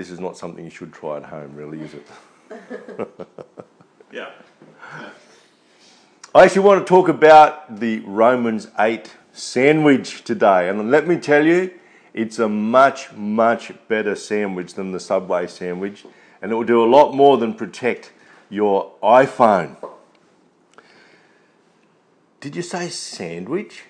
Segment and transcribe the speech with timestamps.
[0.00, 2.06] this is not something you should try at home, really, is it?
[4.10, 4.30] Yeah.
[6.34, 10.70] I actually want to talk about the Romans 8 sandwich today.
[10.70, 11.70] And let me tell you,
[12.14, 16.06] it's a much, much better sandwich than the Subway sandwich.
[16.40, 18.10] And it will do a lot more than protect
[18.48, 19.76] your iPhone.
[22.40, 23.84] Did you say sandwich?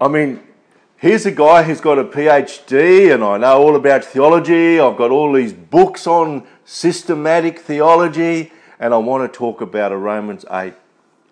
[0.00, 0.44] I mean,
[1.00, 4.78] here's a guy who's got a PhD, and I know all about theology.
[4.78, 9.96] I've got all these books on systematic theology, and I want to talk about a
[9.96, 10.74] Romans 8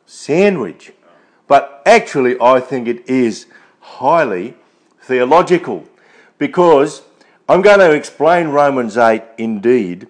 [0.06, 0.92] sandwich.
[1.46, 3.46] But actually, I think it is
[3.80, 4.54] highly
[5.02, 5.84] theological
[6.38, 7.02] because
[7.46, 10.08] I'm going to explain Romans 8 indeed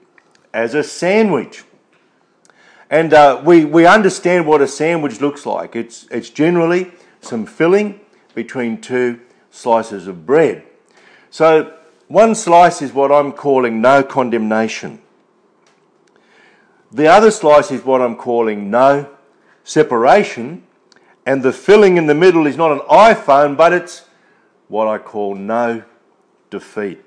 [0.54, 1.64] as a sandwich.
[2.90, 5.74] And uh, we, we understand what a sandwich looks like.
[5.74, 8.00] It's, it's generally some filling
[8.34, 9.20] between two
[9.58, 10.62] slices of bread.
[11.30, 11.74] So,
[12.06, 15.00] one slice is what I'm calling no condemnation.
[16.90, 19.10] The other slice is what I'm calling no
[19.64, 20.62] separation.
[21.26, 24.06] And the filling in the middle is not an iPhone, but it's
[24.68, 25.82] what I call no
[26.48, 27.04] defeat.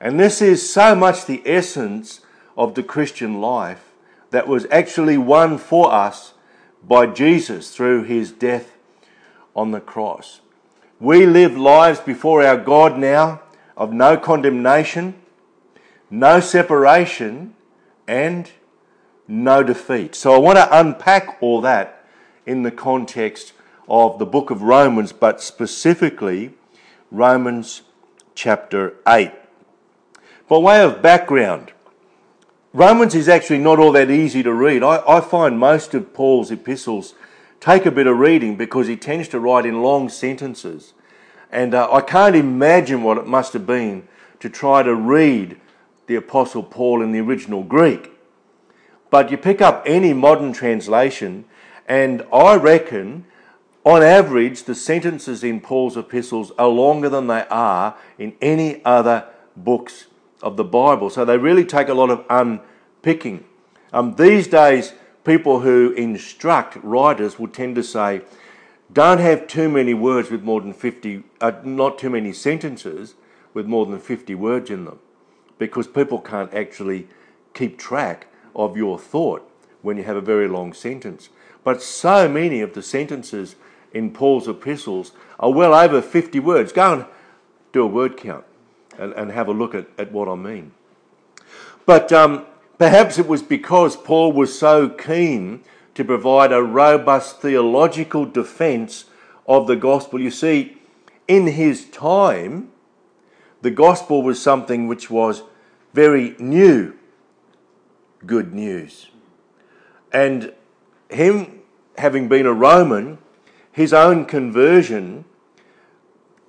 [0.00, 2.20] And this is so much the essence
[2.56, 3.92] of the Christian life
[4.30, 6.34] that was actually won for us
[6.86, 8.76] by Jesus through his death
[9.56, 10.40] on the cross.
[11.00, 13.42] We live lives before our God now
[13.76, 15.14] of no condemnation,
[16.08, 17.54] no separation,
[18.06, 18.50] and
[19.26, 20.14] no defeat.
[20.14, 22.04] So I want to unpack all that
[22.46, 23.52] in the context
[23.88, 26.54] of the book of Romans, but specifically
[27.10, 27.82] Romans
[28.34, 29.32] chapter 8.
[30.48, 31.72] By way of background,
[32.72, 34.82] Romans is actually not all that easy to read.
[34.82, 37.14] I, I, find most of Paul's epistles
[37.64, 40.92] take a bit of reading because he tends to write in long sentences.
[41.50, 44.06] And uh, I can't imagine what it must have been
[44.40, 45.58] to try to read
[46.06, 48.10] the Apostle Paul in the original Greek.
[49.08, 51.46] But you pick up any modern translation,
[51.88, 53.24] and I reckon,
[53.82, 59.26] on average, the sentences in Paul's epistles are longer than they are in any other
[59.56, 60.08] books
[60.42, 61.08] of the Bible.
[61.08, 63.42] So they really take a lot of unpicking.
[63.90, 64.92] Um, these days,
[65.24, 68.22] people who instruct writers will tend to say,
[68.92, 73.14] don't have too many words with more than 50, uh, not too many sentences
[73.54, 74.98] with more than 50 words in them,
[75.58, 77.08] because people can't actually
[77.54, 79.50] keep track of your thought
[79.82, 81.30] when you have a very long sentence.
[81.64, 83.56] But so many of the sentences
[83.92, 86.72] in Paul's epistles are well over 50 words.
[86.72, 87.04] Go and
[87.72, 88.44] do a word count
[88.98, 90.72] and, and have a look at, at what I mean.
[91.86, 92.46] But um,
[92.78, 95.62] perhaps it was because Paul was so keen
[95.94, 99.04] to provide a robust theological defense
[99.46, 100.20] of the gospel.
[100.20, 100.78] You see,
[101.28, 102.70] in his time,
[103.62, 105.42] the gospel was something which was
[105.92, 106.94] very new
[108.26, 109.08] good news.
[110.12, 110.52] And
[111.08, 111.60] him
[111.98, 113.18] having been a Roman,
[113.72, 115.24] his own conversion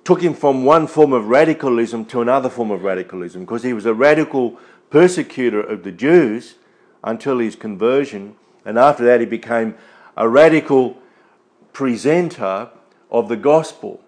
[0.04, 3.86] took him from one form of radicalism to another form of radicalism because he was
[3.86, 4.58] a radical
[4.96, 6.54] persecutor of the Jews
[7.04, 8.34] until his conversion,
[8.64, 9.74] and after that, he became
[10.16, 10.96] a radical
[11.74, 12.70] presenter
[13.10, 14.00] of the gospel.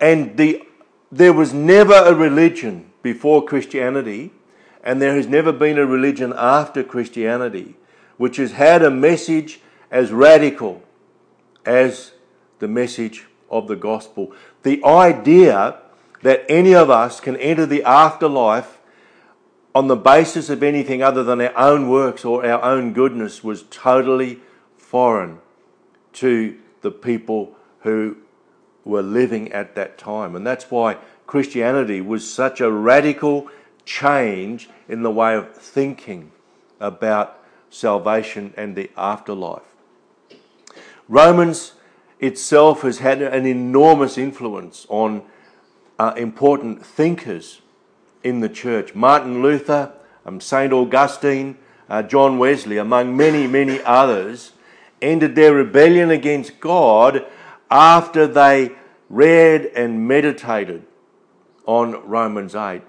[0.00, 0.62] And the,
[1.10, 4.30] there was never a religion before Christianity,
[4.84, 7.74] and there has never been a religion after Christianity
[8.18, 9.58] which has had a message
[9.90, 10.84] as radical
[11.66, 12.12] as
[12.60, 14.32] the message of the gospel.
[14.62, 15.78] The idea
[16.22, 18.78] that any of us can enter the afterlife
[19.74, 23.64] on the basis of anything other than our own works or our own goodness was
[23.70, 24.40] totally
[24.76, 25.38] foreign
[26.12, 28.16] to the people who
[28.84, 30.36] were living at that time.
[30.36, 33.48] And that's why Christianity was such a radical
[33.86, 36.32] change in the way of thinking
[36.78, 37.38] about
[37.70, 39.62] salvation and the afterlife.
[41.08, 41.72] Romans
[42.20, 45.22] itself has had an enormous influence on
[45.98, 47.61] uh, important thinkers
[48.24, 48.94] in the church.
[48.94, 49.92] Martin Luther,
[50.24, 50.72] um, St.
[50.72, 51.56] Augustine,
[51.88, 54.52] uh, John Wesley, among many, many others,
[55.00, 57.26] ended their rebellion against God
[57.70, 58.72] after they
[59.08, 60.84] read and meditated
[61.66, 62.82] on Romans 8.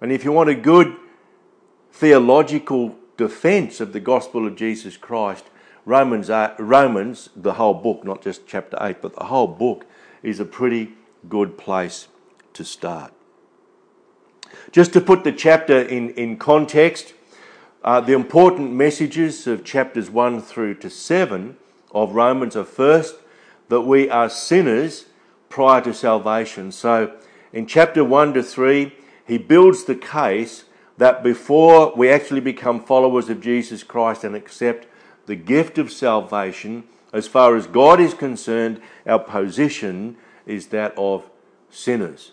[0.00, 0.96] And if you want a good
[1.92, 5.44] theological defense of the gospel of Jesus Christ,
[5.84, 6.28] Romans,
[6.58, 9.86] Romans, the whole book, not just chapter 8, but the whole book,
[10.22, 10.92] is a pretty
[11.28, 12.08] good place
[12.54, 13.12] to start.
[14.76, 17.14] Just to put the chapter in, in context,
[17.82, 21.56] uh, the important messages of chapters 1 through to 7
[21.92, 23.14] of Romans are first
[23.70, 25.06] that we are sinners
[25.48, 26.70] prior to salvation.
[26.72, 27.16] So
[27.54, 28.92] in chapter 1 to 3,
[29.26, 30.64] he builds the case
[30.98, 34.86] that before we actually become followers of Jesus Christ and accept
[35.24, 36.84] the gift of salvation,
[37.14, 41.30] as far as God is concerned, our position is that of
[41.70, 42.32] sinners.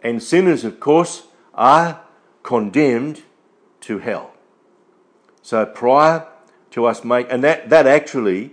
[0.00, 1.25] And sinners, of course,
[1.56, 2.00] are
[2.42, 3.22] condemned
[3.80, 4.32] to hell.
[5.42, 6.26] So prior
[6.72, 8.52] to us make, and that, that actually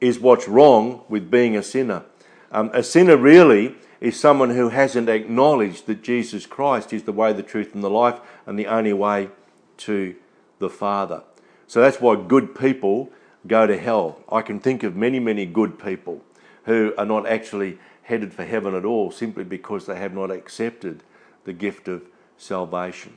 [0.00, 2.04] is what's wrong with being a sinner.
[2.50, 7.32] Um, a sinner really is someone who hasn't acknowledged that Jesus Christ is the way,
[7.32, 9.30] the truth, and the life, and the only way
[9.78, 10.14] to
[10.58, 11.22] the Father.
[11.66, 13.10] So that's why good people
[13.46, 14.18] go to hell.
[14.30, 16.22] I can think of many, many good people
[16.64, 21.02] who are not actually headed for heaven at all simply because they have not accepted
[21.44, 22.02] the gift of
[22.42, 23.14] salvation.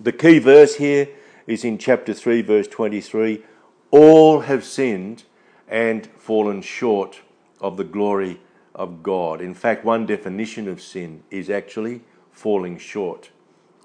[0.00, 1.08] The key verse here
[1.46, 3.42] is in chapter 3, verse 23
[3.90, 5.24] All have sinned
[5.68, 7.20] and fallen short
[7.60, 8.40] of the glory
[8.74, 9.40] of God.
[9.40, 13.30] In fact, one definition of sin is actually falling short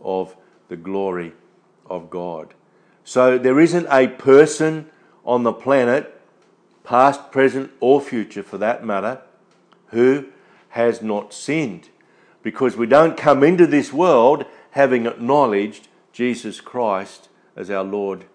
[0.01, 0.35] of
[0.69, 1.33] the glory
[1.89, 2.53] of God.
[3.03, 4.89] So there isn't a person
[5.25, 6.19] on the planet,
[6.83, 9.21] past, present, or future for that matter,
[9.87, 10.27] who
[10.69, 11.89] has not sinned.
[12.43, 18.25] Because we don't come into this world having acknowledged Jesus Christ as our Lord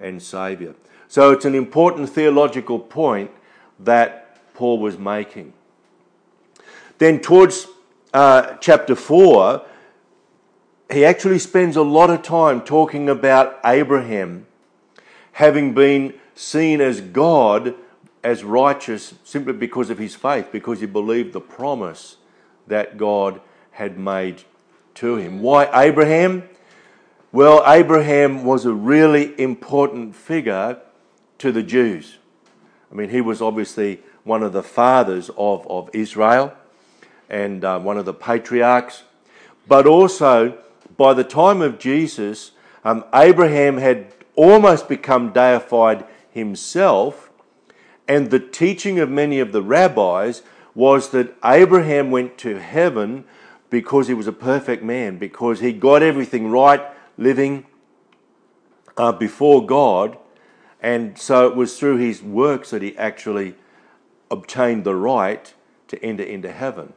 [0.00, 0.74] and Saviour.
[1.08, 3.30] So it's an important theological point
[3.78, 5.52] that Paul was making.
[6.98, 7.66] Then, towards
[8.14, 9.64] uh, chapter 4,
[10.90, 14.46] he actually spends a lot of time talking about Abraham
[15.32, 17.74] having been seen as God
[18.22, 22.16] as righteous simply because of his faith, because he believed the promise
[22.66, 23.40] that God
[23.72, 24.44] had made
[24.94, 25.40] to him.
[25.42, 26.48] Why Abraham?
[27.30, 30.80] Well, Abraham was a really important figure
[31.38, 32.18] to the Jews.
[32.90, 36.52] I mean, he was obviously one of the fathers of, of Israel
[37.30, 39.04] and uh, one of the patriarchs.
[39.66, 40.58] But also,
[40.96, 42.52] by the time of Jesus,
[42.84, 47.30] um, Abraham had almost become deified himself,
[48.06, 50.42] and the teaching of many of the rabbis
[50.74, 53.24] was that Abraham went to heaven
[53.72, 56.82] because he was a perfect man, because he got everything right
[57.16, 57.64] living
[58.98, 60.18] uh, before God.
[60.82, 63.54] And so it was through his works that he actually
[64.30, 65.54] obtained the right
[65.88, 66.92] to enter into heaven.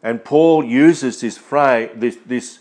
[0.00, 2.60] And Paul uses this phrase, this, this,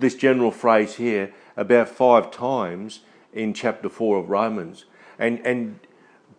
[0.00, 4.84] this general phrase here about five times in chapter 4 of Romans
[5.16, 5.78] and, and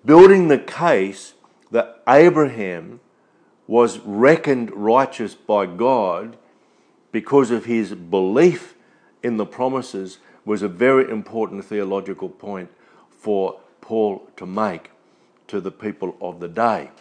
[0.03, 1.35] building the case
[1.71, 2.99] that Abraham
[3.67, 6.37] was reckoned righteous by God
[7.11, 8.75] because of his belief
[9.23, 12.69] in the promises was a very important theological point
[13.09, 14.91] for Paul to make
[15.47, 16.91] to the people of the day.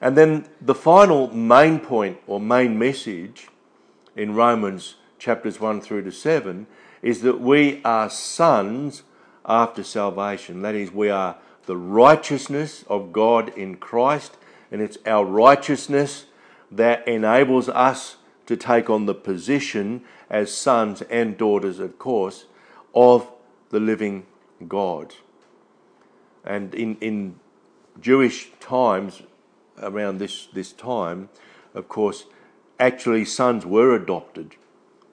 [0.00, 3.48] And then the final main point or main message
[4.14, 6.66] in Romans chapters 1 through to 7
[7.02, 9.02] is that we are sons
[9.44, 10.62] after salvation.
[10.62, 11.36] That is, we are
[11.66, 14.36] the righteousness of God in Christ,
[14.70, 16.26] and it's our righteousness
[16.70, 18.16] that enables us
[18.46, 22.46] to take on the position as sons and daughters, of course,
[22.94, 23.30] of
[23.70, 24.26] the living
[24.66, 25.14] God.
[26.44, 27.36] And in, in
[28.00, 29.22] Jewish times,
[29.82, 31.28] around this, this time,
[31.74, 32.24] of course,
[32.78, 34.56] actually sons were adopted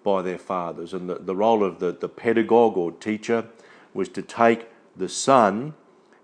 [0.03, 0.94] by their fathers.
[0.94, 3.47] And the, the role of the, the pedagogue or teacher
[3.94, 5.73] was to take the son,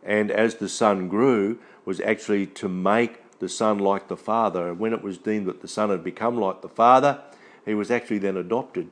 [0.09, 4.67] and as the son grew, was actually to make the son like the father.
[4.67, 7.21] And when it was deemed that the son had become like the father,
[7.63, 8.89] he was actually then adopted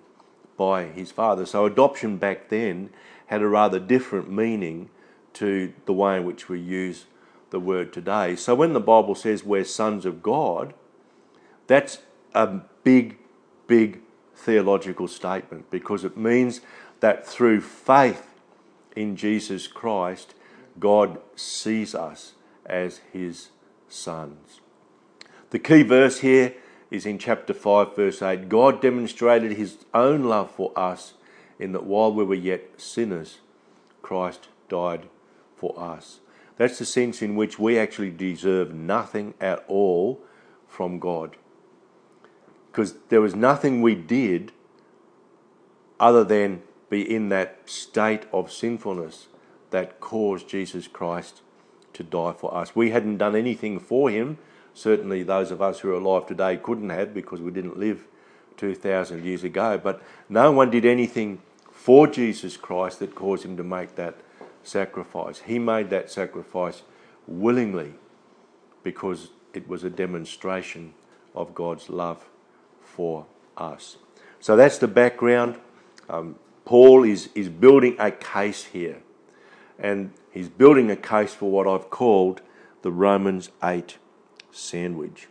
[0.57, 1.47] by his father.
[1.47, 2.91] So adoption back then
[3.25, 4.89] had a rather different meaning
[5.33, 7.05] to the way in which we use
[7.49, 8.35] the word today.
[8.35, 10.75] So when the Bible says we're sons of God,
[11.65, 11.97] that's
[12.35, 12.45] a
[12.83, 13.17] big,
[13.65, 14.01] big
[14.35, 16.61] theological statement because it means
[16.99, 18.35] that through faith
[18.95, 20.35] in Jesus Christ,
[20.79, 22.33] God sees us
[22.65, 23.49] as his
[23.87, 24.61] sons.
[25.49, 26.55] The key verse here
[26.91, 28.49] is in chapter 5, verse 8.
[28.49, 31.13] God demonstrated his own love for us
[31.59, 33.39] in that while we were yet sinners,
[34.01, 35.07] Christ died
[35.55, 36.19] for us.
[36.57, 40.21] That's the sense in which we actually deserve nothing at all
[40.67, 41.35] from God.
[42.71, 44.51] Because there was nothing we did
[45.99, 49.27] other than be in that state of sinfulness
[49.71, 51.41] that caused Jesus Christ
[51.93, 52.75] to die for us.
[52.75, 54.37] We hadn't done anything for him.
[54.73, 58.05] Certainly, those of us who are alive today couldn't have because we didn't live
[58.57, 59.79] 2,000 years ago.
[59.81, 64.15] But no one did anything for Jesus Christ that caused him to make that
[64.63, 65.39] sacrifice.
[65.39, 66.83] He made that sacrifice
[67.25, 67.93] willingly
[68.83, 70.93] because it was a demonstration
[71.33, 72.25] of God's love
[72.81, 73.97] for us.
[74.39, 75.57] So that's the background.
[76.09, 78.97] Um, Paul is, is building a case here.
[79.79, 82.41] And he's building a case for what I've called
[82.81, 83.97] the Romans 8
[84.51, 85.27] sandwich.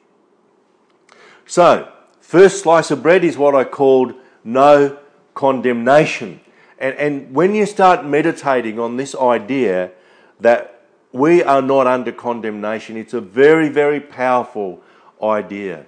[1.47, 4.99] So, first slice of bread is what I called no
[5.35, 6.41] condemnation.
[6.79, 9.93] And, and when you start meditating on this idea
[10.41, 14.83] that we are not under condemnation, it's a very, very powerful
[15.23, 15.87] idea.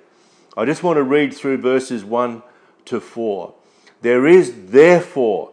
[0.57, 2.43] I just want to read through verses 1
[2.87, 3.55] to 4.
[4.01, 5.53] There is therefore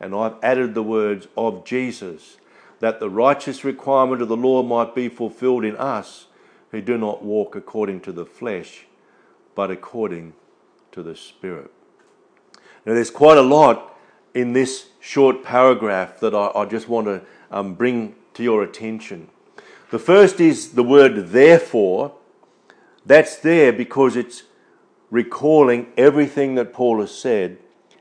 [0.00, 2.36] And I've added the words of Jesus,
[2.80, 6.26] that the righteous requirement of the law might be fulfilled in us
[6.70, 8.86] who do not walk according to the flesh,
[9.54, 10.34] but according
[10.92, 11.70] to the Spirit.
[12.84, 13.96] Now, there's quite a lot
[14.34, 19.28] in this short paragraph that I, I just want to um, bring to your attention.
[19.90, 22.14] The first is the word therefore.
[23.06, 24.42] That's there because it's
[25.10, 27.58] recalling everything that Paul has said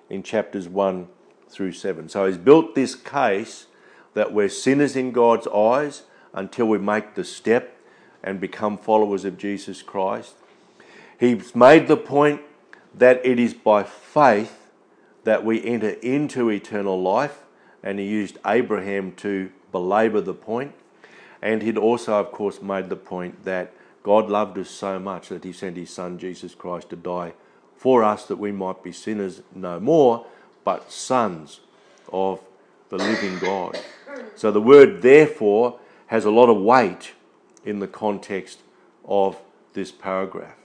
[0.09, 1.07] in chapters 1
[1.53, 2.09] through 7.
[2.09, 3.67] So he's built this case
[4.13, 7.77] that we're sinners in God's eyes until we make the step
[8.23, 10.35] and become followers of Jesus Christ.
[11.19, 12.41] He's made the point
[12.93, 14.69] that it is by faith
[15.23, 17.39] that we enter into eternal life,
[17.81, 20.73] and he used Abraham to belabor the point.
[21.41, 25.43] And he'd also, of course, made the point that God loved us so much that
[25.43, 27.33] he sent his son Jesus Christ to die
[27.75, 30.25] for us that we might be sinners no more,
[30.63, 31.59] but sons
[32.11, 32.39] of
[32.89, 33.79] the living God.
[34.35, 37.13] So the word therefore has a lot of weight
[37.65, 38.59] in the context
[39.05, 39.37] of
[39.73, 40.55] this paragraph.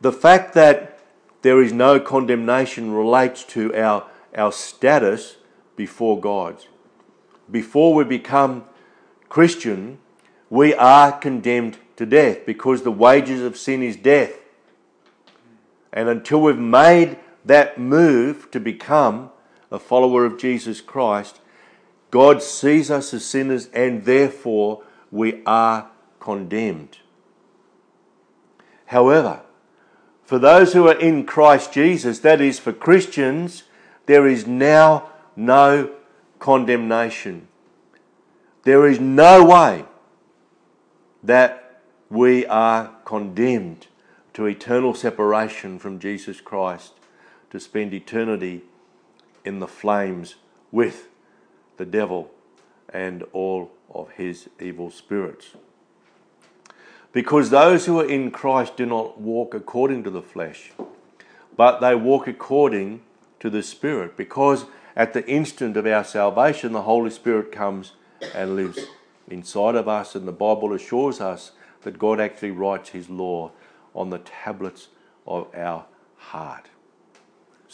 [0.00, 0.98] The fact that
[1.42, 5.36] there is no condemnation relates to our, our status
[5.76, 6.56] before God.
[7.50, 8.64] Before we become
[9.28, 9.98] Christian,
[10.50, 14.32] we are condemned to death because the wages of sin is death.
[15.92, 19.30] And until we've made that move to become
[19.70, 21.40] a follower of Jesus Christ,
[22.10, 26.98] God sees us as sinners and therefore we are condemned.
[28.86, 29.42] However,
[30.22, 33.64] for those who are in Christ Jesus, that is, for Christians,
[34.06, 35.90] there is now no
[36.38, 37.48] condemnation.
[38.62, 39.84] There is no way
[41.22, 43.88] that we are condemned
[44.34, 46.92] to eternal separation from Jesus Christ
[47.54, 48.62] to spend eternity
[49.44, 50.34] in the flames
[50.72, 51.06] with
[51.76, 52.32] the devil
[52.92, 55.50] and all of his evil spirits.
[57.12, 60.72] Because those who are in Christ do not walk according to the flesh,
[61.56, 63.02] but they walk according
[63.38, 64.16] to the Spirit.
[64.16, 64.64] Because
[64.96, 67.92] at the instant of our salvation, the Holy Spirit comes
[68.34, 68.80] and lives
[69.28, 73.52] inside of us, and the Bible assures us that God actually writes His law
[73.94, 74.88] on the tablets
[75.24, 75.84] of our
[76.16, 76.70] heart.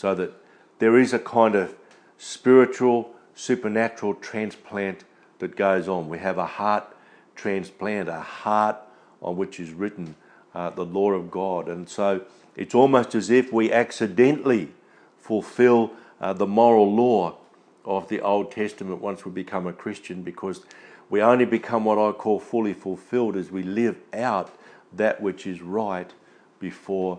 [0.01, 0.33] So that
[0.79, 1.75] there is a kind of
[2.17, 5.05] spiritual, supernatural transplant
[5.41, 6.09] that goes on.
[6.09, 6.97] We have a heart
[7.37, 8.79] transplant, a heart
[9.21, 10.15] on which is written
[10.55, 11.69] uh, the law of God.
[11.69, 12.23] And so
[12.57, 14.71] it's almost as if we accidentally
[15.19, 17.37] fulfill uh, the moral law
[17.85, 20.63] of the Old Testament once we become a Christian because
[21.11, 24.51] we only become what I call fully fulfilled as we live out
[24.95, 26.11] that which is right
[26.59, 27.19] before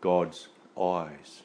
[0.00, 0.48] God's
[0.80, 1.42] eyes.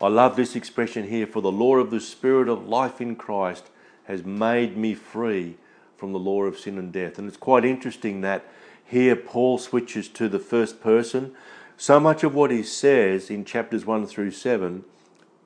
[0.00, 3.64] I love this expression here for the law of the Spirit of life in Christ
[4.04, 5.56] has made me free
[5.96, 7.18] from the law of sin and death.
[7.18, 8.44] And it's quite interesting that
[8.84, 11.32] here Paul switches to the first person.
[11.76, 14.84] So much of what he says in chapters 1 through 7,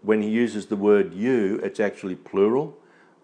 [0.03, 2.77] when he uses the word you, it's actually plural.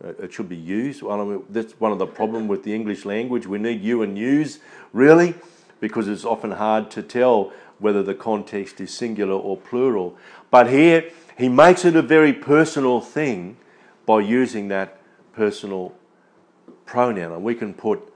[0.03, 1.03] Uh, it should be used.
[1.03, 3.47] Well, that's one of the problem with the English language.
[3.47, 4.61] We need you and use,
[4.95, 5.35] really,
[5.81, 10.17] because it's often hard to tell whether the context is singular or plural.
[10.51, 13.57] But here, he makes it a very personal thing
[14.07, 15.01] by using that
[15.33, 15.95] personal
[16.87, 17.33] pronoun.
[17.33, 18.13] And we can put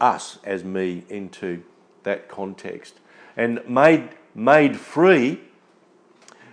[0.00, 1.62] us as me into
[2.02, 3.00] that context.
[3.36, 5.40] And made, made free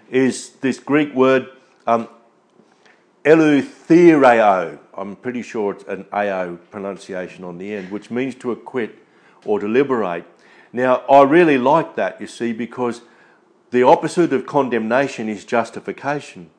[0.10, 1.48] is this Greek word
[1.88, 2.08] um,
[4.96, 9.05] I'm pretty sure it's an AO pronunciation on the end, which means to acquit
[9.46, 10.26] or to liberate.
[10.74, 13.02] Now, I really like that, you see, because
[13.72, 16.50] the opposite of condemnation is justification.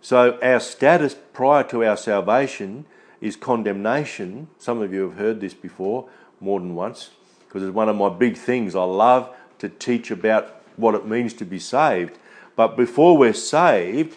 [0.00, 2.86] So our status prior to our salvation
[3.20, 4.48] is condemnation.
[4.58, 6.08] Some of you have heard this before
[6.40, 7.10] more than once
[7.46, 8.74] because it's one of my big things.
[8.74, 12.18] I love to teach about what it means to be saved.
[12.54, 14.16] But before we're saved,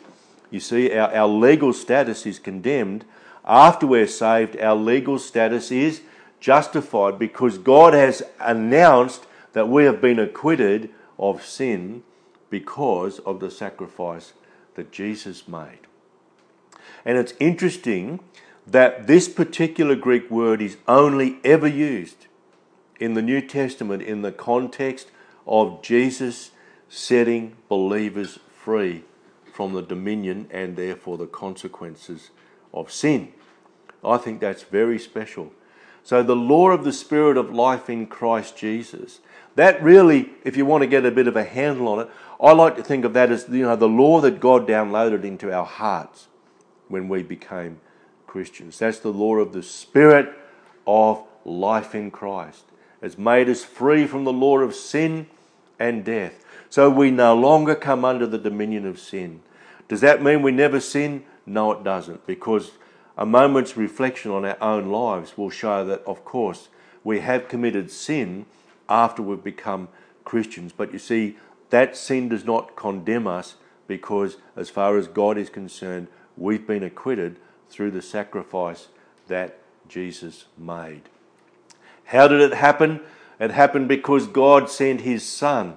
[0.51, 3.05] you see, our, our legal status is condemned.
[3.45, 6.01] After we're saved, our legal status is
[6.39, 12.03] justified because God has announced that we have been acquitted of sin
[12.49, 14.33] because of the sacrifice
[14.75, 15.79] that Jesus made.
[17.05, 18.19] And it's interesting
[18.65, 22.27] that this particular Greek word is only ever used
[22.99, 25.09] in the New Testament in the context
[25.47, 26.51] of Jesus
[26.89, 29.03] setting believers free
[29.53, 32.29] from the dominion and therefore the consequences
[32.73, 33.33] of sin.
[34.03, 35.51] I think that's very special.
[36.03, 39.19] So, the law of the Spirit of life in Christ Jesus,
[39.55, 42.09] that really, if you want to get a bit of a handle on it,
[42.41, 45.53] I like to think of that as you know the law that God downloaded into
[45.53, 46.27] our hearts
[46.87, 47.81] when we became
[48.27, 48.79] Christians.
[48.79, 50.33] That's the law of the Spirit
[50.87, 52.63] of life in Christ.
[53.01, 55.27] It's made us free from the law of sin
[55.79, 56.45] and death.
[56.69, 59.41] So we no longer come under the dominion of sin.
[59.87, 61.23] Does that mean we never sin?
[61.45, 62.71] No, it doesn't, because
[63.19, 66.69] a moment's reflection on our own lives will show that, of course,
[67.03, 68.45] we have committed sin
[68.87, 69.89] after we've become
[70.23, 70.71] Christians.
[70.71, 71.35] But you see,
[71.69, 73.55] that sin does not condemn us
[73.87, 76.07] because, as far as God is concerned,
[76.37, 77.35] we've been acquitted
[77.69, 78.87] through the sacrifice
[79.27, 79.59] that
[79.89, 81.01] Jesus made.
[82.05, 83.01] How did it happen?
[83.37, 85.75] It happened because God sent His Son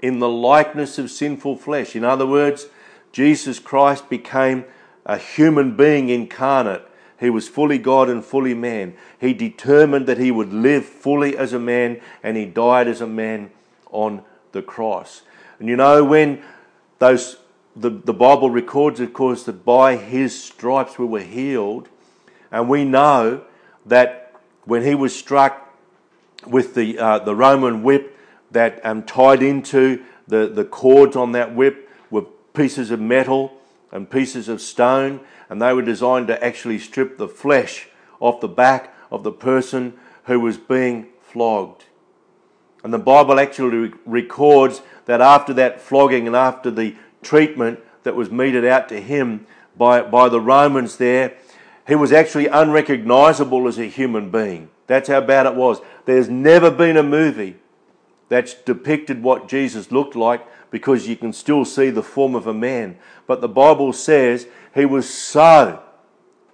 [0.00, 1.96] in the likeness of sinful flesh.
[1.96, 2.66] In other words,
[3.10, 4.64] Jesus Christ became
[5.08, 6.82] a human being incarnate.
[7.18, 8.94] He was fully God and fully man.
[9.20, 13.06] He determined that he would live fully as a man and he died as a
[13.06, 13.50] man
[13.90, 14.22] on
[14.52, 15.22] the cross.
[15.58, 16.42] And you know, when
[17.00, 17.38] those
[17.74, 21.88] the, the Bible records, of course, that by his stripes we were healed,
[22.50, 23.42] and we know
[23.86, 25.74] that when he was struck
[26.46, 28.16] with the, uh, the Roman whip
[28.50, 33.57] that um, tied into the, the cords on that whip were pieces of metal
[33.90, 37.88] and pieces of stone, and they were designed to actually strip the flesh
[38.20, 41.84] off the back of the person who was being flogged.
[42.84, 48.30] And the Bible actually records that after that flogging and after the treatment that was
[48.30, 49.46] meted out to him
[49.76, 51.34] by, by the Romans there,
[51.86, 54.70] he was actually unrecognizable as a human being.
[54.86, 55.80] That's how bad it was.
[56.04, 57.56] There's never been a movie
[58.28, 62.54] that's depicted what Jesus looked like because you can still see the form of a
[62.54, 62.98] man.
[63.26, 65.82] But the Bible says he was so,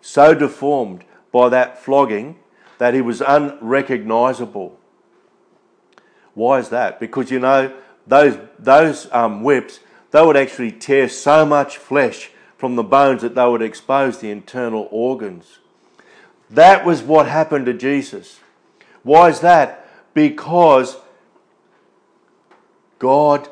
[0.00, 2.38] so deformed by that flogging
[2.78, 4.78] that he was unrecognizable.
[6.34, 7.00] Why is that?
[7.00, 7.72] Because you know,
[8.06, 13.34] those, those um, whips, they would actually tear so much flesh from the bones that
[13.34, 15.58] they would expose the internal organs.
[16.50, 18.40] That was what happened to Jesus.
[19.02, 19.88] Why is that?
[20.14, 20.96] Because
[22.98, 23.48] God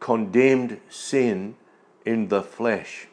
[0.00, 1.56] condemned sin
[2.04, 3.06] in the flesh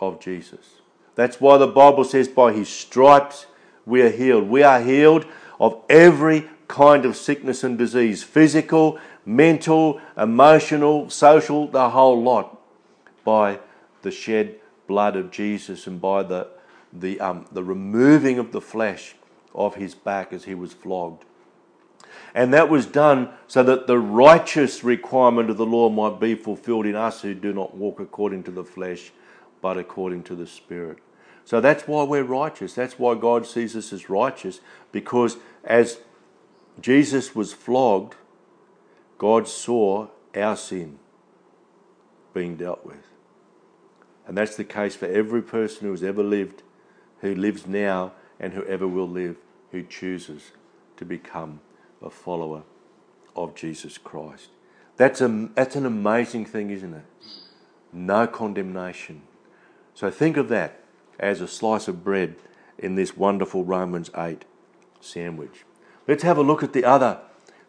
[0.00, 0.80] of Jesus.
[1.14, 3.46] That's why the Bible says, by his stripes
[3.84, 4.48] we are healed.
[4.48, 5.26] We are healed
[5.58, 12.58] of every kind of sickness and disease physical, mental, emotional, social, the whole lot
[13.24, 13.60] by
[14.02, 16.48] the shed blood of Jesus and by the,
[16.92, 19.14] the, um, the removing of the flesh
[19.54, 21.24] of his back as he was flogged.
[22.34, 26.86] And that was done so that the righteous requirement of the law might be fulfilled
[26.86, 29.12] in us who do not walk according to the flesh,
[29.60, 30.98] but according to the Spirit.
[31.44, 32.74] So that's why we're righteous.
[32.74, 34.60] That's why God sees us as righteous,
[34.92, 35.98] because as
[36.80, 38.14] Jesus was flogged,
[39.18, 40.98] God saw our sin
[42.32, 43.06] being dealt with.
[44.26, 46.62] And that's the case for every person who has ever lived,
[47.20, 49.36] who lives now, and whoever will live,
[49.70, 50.52] who chooses
[50.96, 51.60] to become
[52.02, 52.62] a follower
[53.34, 54.48] of Jesus Christ.
[54.96, 57.04] That's, a, that's an amazing thing, isn't it?
[57.92, 59.22] No condemnation.
[59.94, 60.80] So think of that
[61.18, 62.36] as a slice of bread
[62.78, 64.44] in this wonderful Romans 8
[65.00, 65.64] sandwich.
[66.08, 67.18] Let's have a look at the other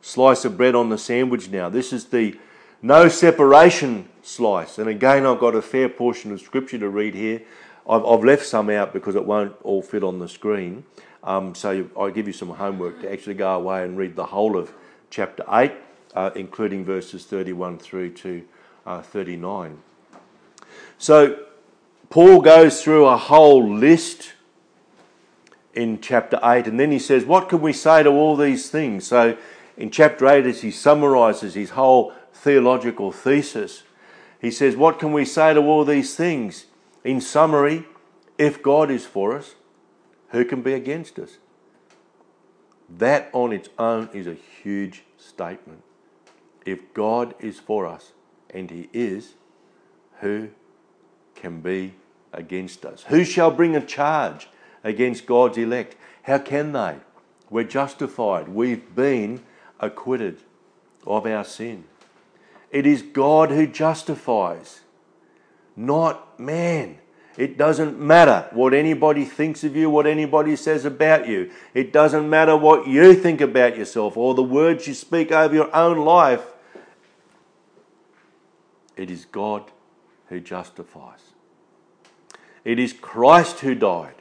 [0.02, 1.70] slice of bread on the sandwich now.
[1.70, 2.38] This is the
[2.82, 4.78] no separation slice.
[4.78, 7.42] And again, I've got a fair portion of scripture to read here.
[7.88, 10.84] I've, I've left some out because it won't all fit on the screen.
[11.24, 14.58] Um, so I give you some homework to actually go away and read the whole
[14.58, 14.74] of
[15.10, 15.72] chapter 8,
[16.16, 18.44] uh, including verses 31 through to
[18.86, 19.80] uh, 39.
[20.98, 21.40] So
[22.10, 24.34] Paul goes through a whole list
[25.74, 29.08] in chapter 8, and then he says, What can we say to all these things?
[29.08, 29.38] So
[29.78, 33.84] in chapter 8, as he summarizes his whole theological thesis.
[34.40, 36.66] He says, What can we say to all these things?
[37.04, 37.86] In summary,
[38.38, 39.56] if God is for us,
[40.34, 41.38] who can be against us?
[42.90, 45.84] That on its own is a huge statement.
[46.66, 48.12] If God is for us,
[48.50, 49.36] and He is,
[50.20, 50.50] who
[51.36, 51.94] can be
[52.34, 53.04] against us?
[53.04, 54.50] Who shall bring a charge
[54.84, 55.96] against God's elect?
[56.24, 56.98] How can they?
[57.50, 58.50] We're justified.
[58.50, 59.44] We've been
[59.80, 60.40] acquitted
[61.06, 61.84] of our sin.
[62.72, 64.82] It is God who justifies,
[65.76, 66.98] not man.
[67.36, 71.52] It doesn't matter what anybody thinks of you, what anybody says about you.
[71.74, 75.76] It doesn't matter what you think about yourself or the words you speak over your
[75.76, 76.44] own life.
[78.96, 79.72] It is God
[80.28, 81.20] who justifies.
[82.64, 84.16] It is Christ who died,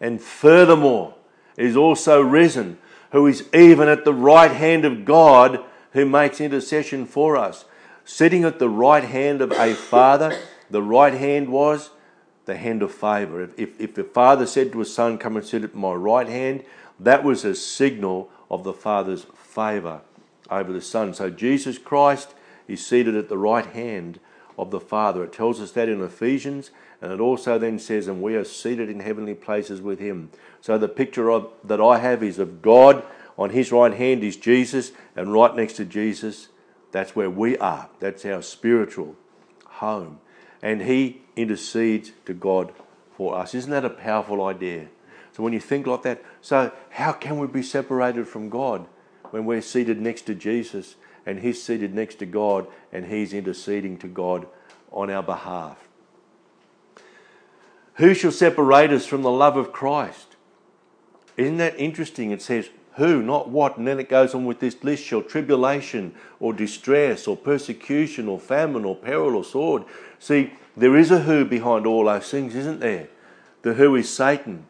[0.00, 1.14] and furthermore
[1.56, 2.78] is also risen,
[3.12, 7.66] who is even at the right hand of God, who makes intercession for us.
[8.04, 10.36] Sitting at the right hand of a father,
[10.70, 11.90] the right hand was
[12.50, 13.42] the hand of favour.
[13.42, 16.28] If, if, if the father said to his son, Come and sit at my right
[16.28, 16.64] hand,
[16.98, 20.02] that was a signal of the father's favour
[20.50, 21.14] over the son.
[21.14, 22.34] So Jesus Christ
[22.66, 24.18] is seated at the right hand
[24.58, 25.24] of the Father.
[25.24, 28.90] It tells us that in Ephesians, and it also then says, And we are seated
[28.90, 30.30] in heavenly places with Him.
[30.60, 33.04] So the picture of, that I have is of God.
[33.38, 36.48] On His right hand is Jesus, and right next to Jesus,
[36.92, 37.88] that's where we are.
[38.00, 39.16] That's our spiritual
[39.64, 40.18] home.
[40.62, 42.72] And He intercedes to God
[43.16, 43.54] for us.
[43.54, 44.88] Isn't that a powerful idea?
[45.32, 48.86] So when you think like that, so how can we be separated from God
[49.30, 50.96] when we're seated next to Jesus
[51.26, 54.46] and He's seated next to God and He's interceding to God
[54.92, 55.88] on our behalf.
[57.94, 60.36] Who shall separate us from the love of Christ?
[61.36, 62.30] Isn't that interesting?
[62.30, 63.76] It says, who, not what.
[63.76, 68.38] And then it goes on with this list shall tribulation or distress or persecution or
[68.38, 69.84] famine or peril or sword.
[70.18, 73.08] See, there is a who behind all those things, isn't there?
[73.62, 74.66] The who is Satan,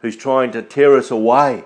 [0.00, 1.64] who's trying to tear us away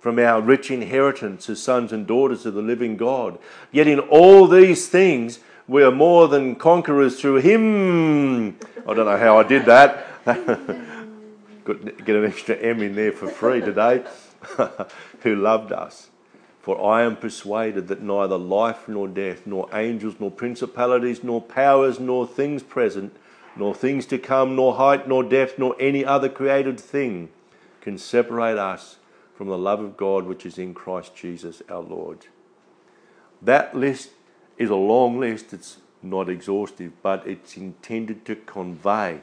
[0.00, 3.38] from our rich inheritance as sons and daughters of the living God.
[3.70, 8.58] Yet in all these things, we are more than conquerors through Him.
[8.86, 10.06] I don't know how I did that.
[11.64, 14.02] Get an extra M in there for free today.
[15.20, 16.10] Who loved us.
[16.60, 21.98] For I am persuaded that neither life nor death, nor angels, nor principalities, nor powers,
[21.98, 23.16] nor things present,
[23.56, 27.30] nor things to come, nor height, nor depth, nor any other created thing
[27.80, 28.98] can separate us
[29.34, 32.26] from the love of God which is in Christ Jesus our Lord.
[33.42, 34.10] That list
[34.56, 39.22] is a long list, it's not exhaustive, but it's intended to convey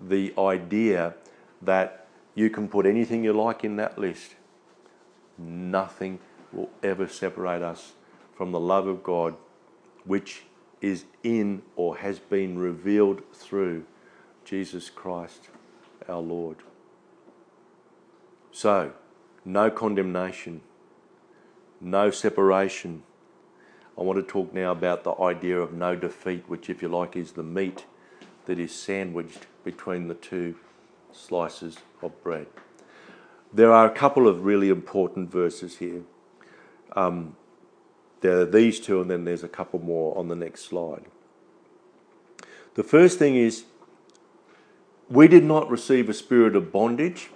[0.00, 1.14] the idea
[1.60, 1.97] that
[2.38, 4.36] you can put anything you like in that list.
[5.36, 6.20] Nothing
[6.52, 7.94] will ever separate us
[8.36, 9.34] from the love of God
[10.04, 10.44] which
[10.80, 13.84] is in or has been revealed through
[14.44, 15.48] Jesus Christ
[16.08, 16.58] our Lord.
[18.52, 18.92] So,
[19.44, 20.60] no condemnation,
[21.80, 23.02] no separation.
[23.98, 27.16] I want to talk now about the idea of no defeat, which, if you like,
[27.16, 27.84] is the meat
[28.46, 30.54] that is sandwiched between the two
[31.12, 32.46] slices of bread.
[33.52, 36.02] There are a couple of really important verses here.
[36.94, 37.36] Um,
[38.20, 41.04] there are these two, and then there's a couple more on the next slide.
[42.74, 43.64] The first thing is,
[45.08, 47.30] we did not receive a spirit of bondage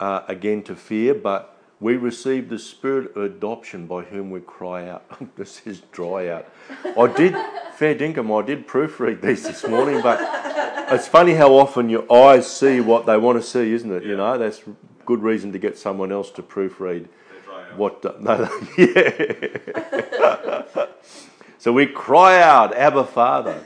[0.00, 4.88] uh, again to fear, but we receive the spirit of adoption by whom we cry
[4.88, 5.04] out.
[5.36, 6.48] this is dry out.
[6.84, 7.34] I did,
[7.74, 10.18] fair dinkum, I did proofread these this morning, but
[10.92, 14.04] it's funny how often your eyes see what they want to see, isn't it?
[14.04, 14.10] Yeah.
[14.10, 14.62] You know, that's
[15.04, 17.08] good reason to get someone else to proofread
[17.76, 18.22] what.
[18.22, 20.86] No, yeah.
[21.58, 23.62] so we cry out, Abba Father.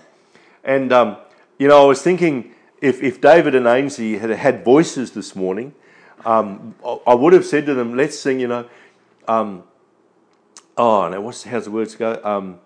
[0.64, 1.16] And, um,
[1.58, 5.74] you know, I was thinking if, if David and Ainsley had had voices this morning,
[6.24, 6.74] um,
[7.06, 8.68] I would have said to them, let's sing, you know,
[9.26, 9.64] um,
[10.76, 12.20] oh, now what's, how's the words go?
[12.22, 12.60] Um,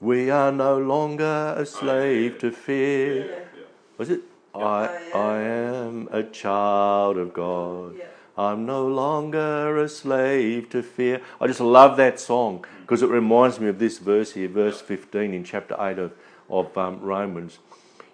[0.00, 3.48] we are no longer a slave to fear.
[3.96, 4.20] Was it?
[4.54, 7.96] I, I am a child of God.
[8.36, 11.20] I'm no longer a slave to fear.
[11.40, 15.34] I just love that song because it reminds me of this verse here, verse 15
[15.34, 16.12] in chapter 8 of,
[16.48, 17.58] of um, Romans.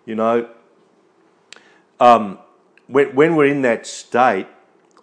[0.07, 0.48] You know,
[2.00, 2.38] um,
[2.87, 4.46] when, when we're in that state,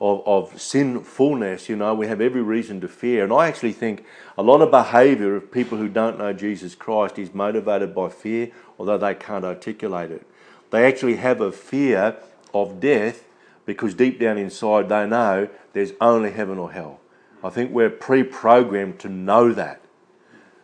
[0.02, 3.24] of, of sinfulness, you know, we have every reason to fear.
[3.24, 4.04] And I actually think
[4.36, 8.50] a lot of behaviour of people who don't know Jesus Christ is motivated by fear,
[8.80, 10.26] although they can't articulate it.
[10.72, 12.18] They actually have a fear
[12.52, 13.26] of death
[13.68, 17.00] because deep down inside they know there's only heaven or hell.
[17.44, 19.82] I think we're pre programmed to know that.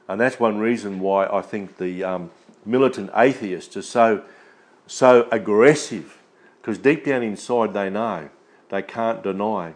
[0.08, 2.32] And that's one reason why I think the um,
[2.65, 4.23] militant atheists are so,
[4.88, 6.17] so aggressive,
[6.60, 8.30] because deep down inside they know
[8.70, 9.74] they can't deny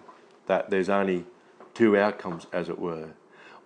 [0.47, 1.25] that there's only
[1.73, 3.09] two outcomes, as it were.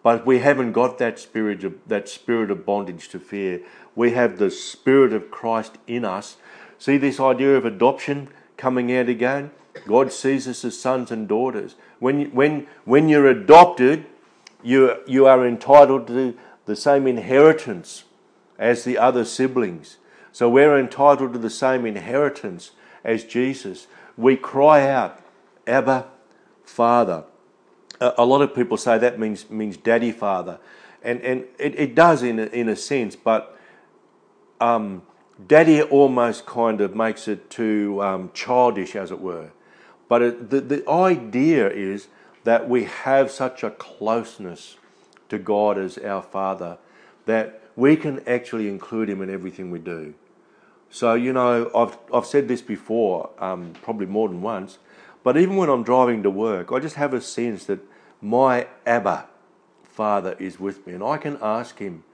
[0.03, 3.61] But we haven't got that spirit of, that spirit of bondage to fear.
[3.95, 6.37] We have the spirit of Christ in us.
[6.77, 9.51] See this idea of adoption coming out again?
[9.87, 11.75] God sees us as sons and daughters.
[11.99, 14.05] When, when, when you're adopted,
[14.63, 18.03] you, you are entitled to the same inheritance
[18.57, 19.97] as the other siblings.
[20.31, 22.71] So we're entitled to the same inheritance
[23.03, 23.87] as Jesus.
[24.17, 25.21] We cry out,
[25.67, 26.07] Abba,
[26.63, 27.25] Father.
[27.99, 30.59] A, a lot of people say that means, means daddy father.
[31.03, 33.57] And, and it, it does in a, in a sense, but
[34.59, 35.03] um,
[35.47, 39.51] daddy almost kind of makes it too um, childish, as it were.
[40.07, 42.07] But it, the, the idea is
[42.43, 44.77] that we have such a closeness
[45.29, 46.77] to God as our Father
[47.25, 50.13] that we can actually include Him in everything we do.
[50.95, 54.77] So, you know, I've, I've said this before, um, probably more than once,
[55.23, 57.81] but even when I'm driving to work, I just have a sense that
[58.21, 59.27] my Abba
[59.83, 62.05] Father is with me, and I can ask Him,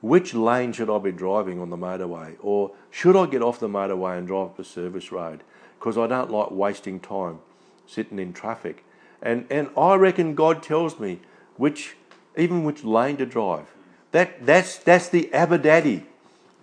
[0.00, 2.36] which lane should I be driving on the motorway?
[2.40, 5.42] Or should I get off the motorway and drive up the service road?
[5.80, 7.40] Because I don't like wasting time
[7.88, 8.84] sitting in traffic.
[9.20, 11.18] And, and I reckon God tells me
[11.56, 11.96] which,
[12.36, 13.74] even which lane to drive.
[14.12, 16.06] That, that's, that's the Abba Daddy,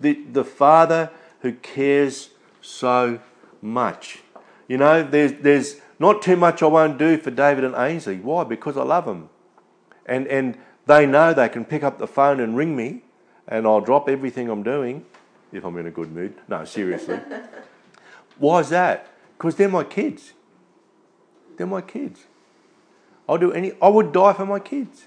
[0.00, 3.20] the, the Father who cares so
[3.62, 4.20] much.
[4.66, 8.16] You know, there's, there's not too much I won't do for David and Ainsley.
[8.16, 8.44] Why?
[8.44, 9.30] Because I love them.
[10.06, 13.02] And, and they know they can pick up the phone and ring me,
[13.46, 15.04] and I'll drop everything I'm doing
[15.52, 16.34] if I'm in a good mood.
[16.48, 17.20] No, seriously.
[18.38, 19.08] Why is that?
[19.36, 20.32] Because they're my kids.
[21.56, 22.26] They're my kids.
[23.28, 25.06] I'll do any, I would die for my kids.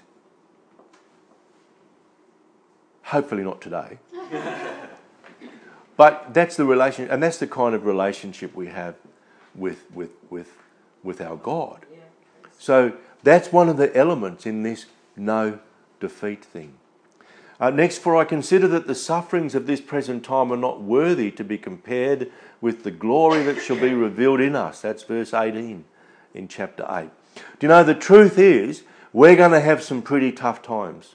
[3.04, 3.98] Hopefully not today.
[6.02, 8.96] but that's the relation, and that's the kind of relationship we have
[9.54, 10.50] with, with, with,
[11.04, 11.86] with our God.
[12.58, 15.60] So that's one of the elements in this no
[16.00, 16.74] defeat thing.
[17.60, 21.30] Uh, next, for I consider that the sufferings of this present time are not worthy
[21.30, 24.80] to be compared with the glory that shall be revealed in us.
[24.80, 25.84] That's verse 18
[26.34, 27.10] in chapter 8.
[27.36, 31.14] Do you know the truth is, we're going to have some pretty tough times.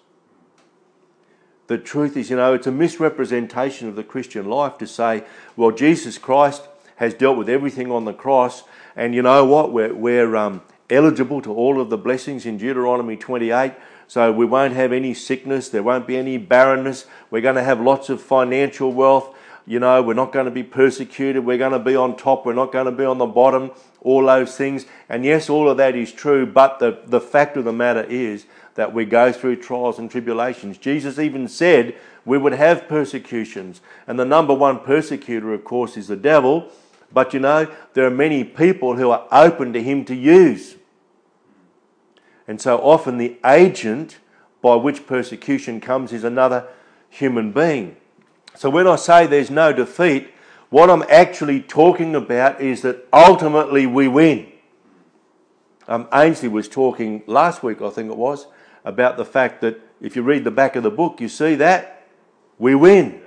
[1.68, 5.24] The truth is, you know, it's a misrepresentation of the Christian life to say,
[5.56, 6.64] well, Jesus Christ
[6.96, 8.64] has dealt with everything on the cross,
[8.96, 9.72] and you know what?
[9.72, 13.74] We're, we're um, eligible to all of the blessings in Deuteronomy 28.
[14.08, 17.82] So we won't have any sickness, there won't be any barrenness, we're going to have
[17.82, 19.36] lots of financial wealth.
[19.68, 22.54] You know, we're not going to be persecuted, we're going to be on top, we're
[22.54, 24.86] not going to be on the bottom all those things.
[25.10, 28.46] And yes, all of that is true, but the, the fact of the matter is
[28.76, 30.78] that we go through trials and tribulations.
[30.78, 33.82] Jesus even said we would have persecutions.
[34.08, 36.72] And the number one persecutor, of course, is the devil.
[37.12, 40.76] But you know, there are many people who are open to him to use.
[42.48, 44.20] And so often the agent
[44.62, 46.68] by which persecution comes is another
[47.10, 47.98] human being.
[48.58, 50.34] So when I say there's no defeat,
[50.70, 54.52] what I'm actually talking about is that ultimately we win.
[55.88, 58.48] Um, Ainsley was talking last week, I think it was,
[58.84, 62.08] about the fact that if you read the back of the book, you see that
[62.58, 63.22] we win.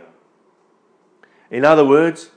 [1.48, 2.30] In other words,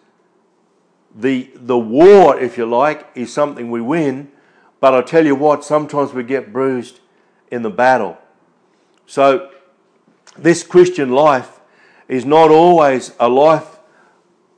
[1.15, 4.31] the, the war, if you like, is something we win,
[4.79, 6.99] but I tell you what, sometimes we get bruised
[7.49, 8.19] in the battle.
[9.07, 9.49] So,
[10.37, 11.52] this Christian life
[12.07, 13.77] is not always a life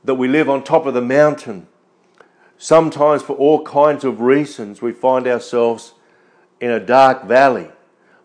[0.04, 1.66] that we live on top of the mountain.
[2.58, 5.94] Sometimes, for all kinds of reasons, we find ourselves
[6.60, 7.68] in a dark valley.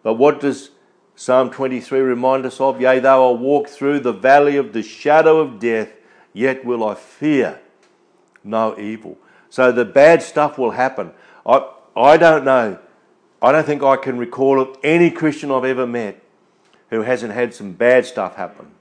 [0.03, 0.71] But what does
[1.15, 2.79] Psalm 23 remind us of?
[2.79, 5.91] Yea, though I walk through the valley of the shadow of death,
[6.33, 7.59] yet will I fear
[8.43, 9.17] no evil.
[9.49, 11.11] So the bad stuff will happen.
[11.45, 12.79] I, I don't know.
[13.41, 16.21] I don't think I can recall of any Christian I've ever met
[16.89, 18.71] who hasn't had some bad stuff happen.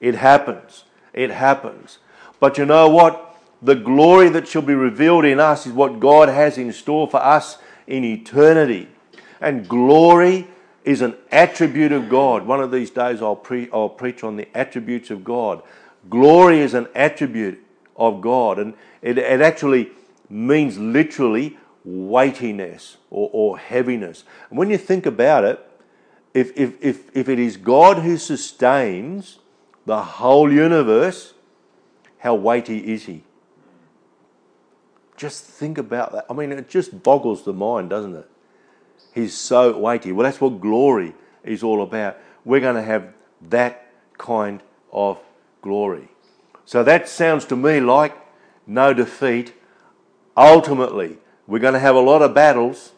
[0.00, 0.84] It happens.
[1.12, 1.98] It happens.
[2.40, 3.24] But you know what?
[3.60, 7.18] The glory that shall be revealed in us is what God has in store for
[7.18, 8.88] us in eternity.
[9.40, 10.46] And glory
[10.84, 12.46] is an attribute of God.
[12.46, 15.62] One of these days I'll, pre- I'll preach on the attributes of God.
[16.08, 17.62] Glory is an attribute
[17.96, 18.58] of God.
[18.58, 19.90] And it, it actually
[20.30, 24.24] means literally weightiness or, or heaviness.
[24.50, 25.64] And when you think about it,
[26.34, 29.38] if, if, if, if it is God who sustains
[29.88, 31.32] the whole universe,
[32.18, 33.24] how weighty is he?
[35.16, 36.26] Just think about that.
[36.28, 38.28] I mean, it just boggles the mind, doesn't it?
[39.14, 40.12] He's so weighty.
[40.12, 42.18] Well, that's what glory is all about.
[42.44, 43.14] We're going to have
[43.48, 45.18] that kind of
[45.62, 46.08] glory.
[46.66, 48.14] So that sounds to me like
[48.66, 49.54] no defeat.
[50.36, 52.92] Ultimately, we're going to have a lot of battles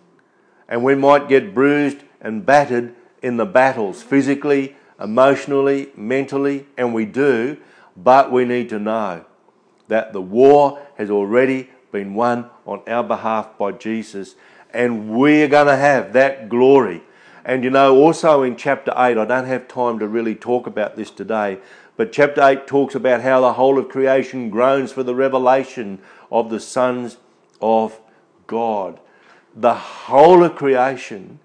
[0.68, 7.04] and we might get bruised and battered in the battles physically, emotionally, mentally, and we
[7.04, 7.56] do,
[7.96, 9.24] but we need to know
[9.88, 14.36] that the war has already been won on our behalf by Jesus,
[14.72, 17.02] and we're going to have that glory.
[17.44, 20.96] And you know, also in chapter 8, I don't have time to really talk about
[20.96, 21.58] this today,
[21.96, 25.98] but chapter 8 talks about how the whole of creation groans for the revelation
[26.30, 27.16] of the sons
[27.60, 27.98] of
[28.46, 29.00] God.
[29.54, 31.40] The whole of creation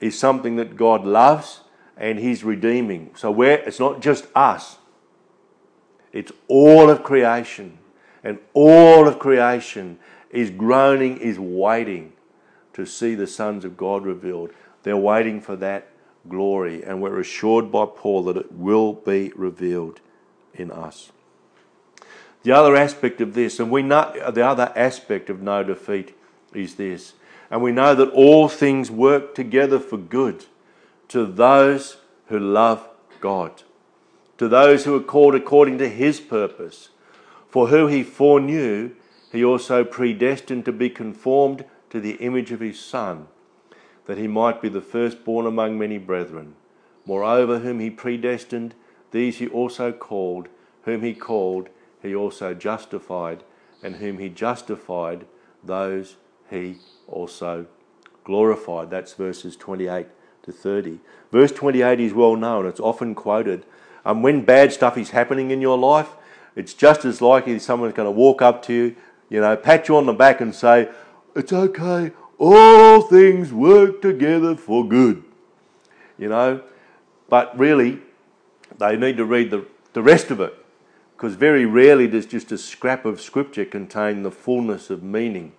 [0.00, 1.60] is something that God loves
[1.96, 3.10] and He's redeeming.
[3.16, 4.78] So where it's not just us,
[6.12, 7.78] it's all of creation.
[8.22, 9.98] And all of creation
[10.30, 12.12] is groaning, is waiting
[12.72, 14.50] to see the sons of God revealed.
[14.82, 15.88] They're waiting for that
[16.28, 20.00] glory, and we're assured by Paul that it will be revealed
[20.54, 21.12] in us.
[22.42, 26.16] The other aspect of this, and we know the other aspect of no defeat
[26.52, 27.14] is this,
[27.50, 30.46] and we know that all things work together for good
[31.14, 32.88] to those who love
[33.20, 33.62] God,
[34.36, 36.88] to those who are called according to his purpose.
[37.48, 38.96] For who he foreknew,
[39.30, 43.28] he also predestined to be conformed to the image of his Son,
[44.06, 46.56] that he might be the firstborn among many brethren.
[47.06, 48.74] Moreover, whom he predestined,
[49.12, 50.48] these he also called,
[50.82, 51.68] whom he called,
[52.02, 53.44] he also justified,
[53.84, 55.26] and whom he justified,
[55.62, 56.16] those
[56.50, 57.66] he also
[58.24, 58.90] glorified.
[58.90, 60.08] That's verses 28
[60.44, 61.00] to 30.
[61.32, 63.64] Verse 28 is well known, it's often quoted.
[64.04, 66.10] Um, when bad stuff is happening in your life,
[66.54, 68.96] it's just as likely someone's going to walk up to you,
[69.28, 70.88] you know, pat you on the back and say,
[71.34, 75.24] It's okay, all things work together for good.
[76.18, 76.62] You know,
[77.28, 78.00] but really,
[78.78, 80.54] they need to read the, the rest of it
[81.16, 85.52] because very rarely does just a scrap of scripture contain the fullness of meaning.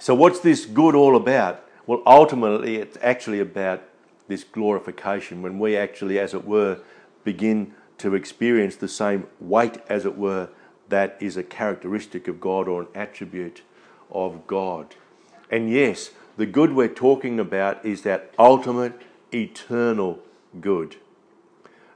[0.00, 1.65] So, what's this good all about?
[1.86, 3.82] Well, ultimately, it's actually about
[4.28, 6.80] this glorification when we actually, as it were,
[7.22, 10.48] begin to experience the same weight, as it were,
[10.88, 13.62] that is a characteristic of God or an attribute
[14.10, 14.96] of God.
[15.50, 19.00] And yes, the good we're talking about is that ultimate,
[19.32, 20.18] eternal
[20.60, 20.96] good.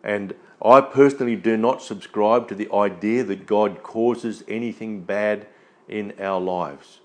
[0.03, 5.47] And I personally do not subscribe to the idea that God causes anything bad
[5.89, 7.00] in our lives.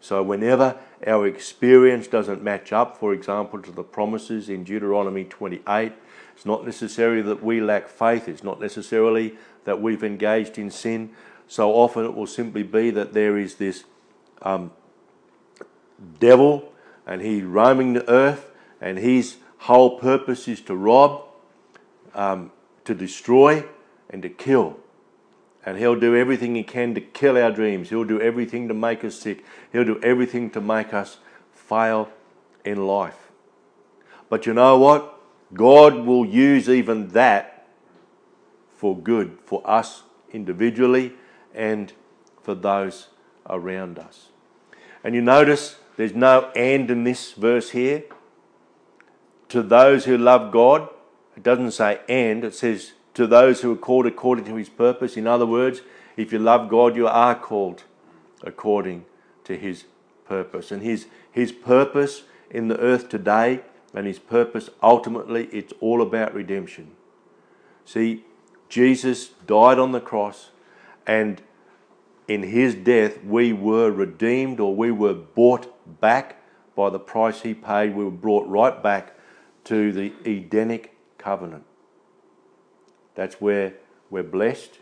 [0.00, 5.92] So, whenever our experience doesn't match up, for example, to the promises in Deuteronomy 28,
[6.34, 11.10] it's not necessarily that we lack faith, it's not necessarily that we've engaged in sin.
[11.48, 13.84] So often it will simply be that there is this
[14.42, 14.70] um,
[16.20, 16.72] devil
[17.06, 21.24] and he's roaming the earth and his whole purpose is to rob,
[22.14, 22.52] um,
[22.84, 23.64] to destroy,
[24.08, 24.78] and to kill.
[25.66, 27.90] And he'll do everything he can to kill our dreams.
[27.90, 29.44] He'll do everything to make us sick.
[29.72, 31.18] He'll do everything to make us
[31.52, 32.08] fail
[32.64, 33.30] in life.
[34.28, 35.14] But you know what?
[35.52, 37.66] God will use even that
[38.76, 41.14] for good for us individually
[41.54, 41.92] and
[42.42, 43.08] for those
[43.48, 44.28] around us.
[45.02, 48.04] And you notice there's no and in this verse here.
[49.48, 50.88] To those who love God,
[51.36, 55.16] it doesn't say and, it says to those who are called according to his purpose.
[55.16, 55.80] In other words,
[56.16, 57.82] if you love God, you are called
[58.44, 59.06] according
[59.42, 59.86] to his
[60.24, 60.70] purpose.
[60.70, 66.32] And his, his purpose in the earth today and his purpose ultimately, it's all about
[66.32, 66.92] redemption.
[67.84, 68.24] See,
[68.68, 70.50] Jesus died on the cross,
[71.04, 71.42] and
[72.28, 76.40] in his death, we were redeemed or we were bought back
[76.76, 77.96] by the price he paid.
[77.96, 79.18] We were brought right back
[79.64, 81.64] to the Edenic covenant.
[83.18, 83.74] That's where
[84.10, 84.78] we're blessed,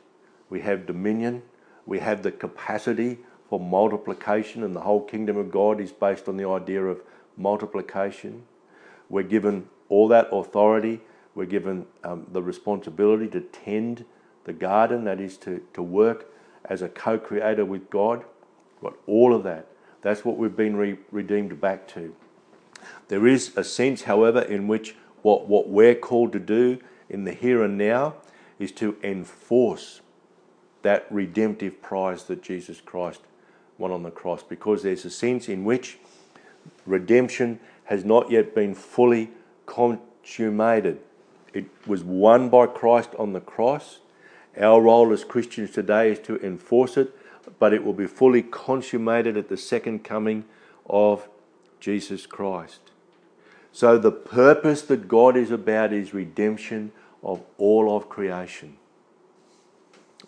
[0.50, 1.40] we have dominion,
[1.86, 6.36] we have the capacity for multiplication, and the whole kingdom of God is based on
[6.36, 7.00] the idea of
[7.38, 8.42] multiplication.
[9.08, 11.00] We're given all that authority.
[11.34, 14.04] We're given um, the responsibility to tend
[14.44, 16.30] the garden, that is, to, to work
[16.66, 18.22] as a co creator with God.
[18.82, 19.66] Got all of that.
[20.02, 22.14] That's what we've been re- redeemed back to.
[23.08, 27.32] There is a sense, however, in which what, what we're called to do in the
[27.32, 28.16] here and now
[28.58, 30.00] is to enforce
[30.82, 33.20] that redemptive prize that Jesus Christ
[33.78, 35.98] won on the cross, because there's a sense in which
[36.86, 39.30] redemption has not yet been fully
[39.66, 40.98] consummated.
[41.52, 44.00] It was won by Christ on the cross.
[44.58, 47.14] Our role as Christians today is to enforce it,
[47.58, 50.44] but it will be fully consummated at the second coming
[50.88, 51.28] of
[51.80, 52.80] Jesus Christ.
[53.72, 56.92] So, the purpose that God is about is redemption
[57.26, 58.78] of all of creation.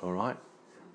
[0.03, 0.37] All right?